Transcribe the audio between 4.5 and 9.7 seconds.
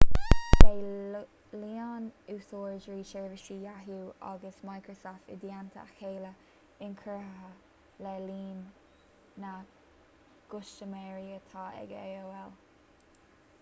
microsoft i dteannta a chéile inchurtha le líon na